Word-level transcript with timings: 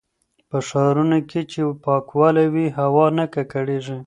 په 0.49 0.57
ښارونو 0.67 1.19
کې 1.29 1.41
چې 1.51 1.59
پاکوالی 1.83 2.47
وي، 2.53 2.67
هوا 2.79 3.05
نه 3.17 3.25
ککړېږي. 3.33 3.97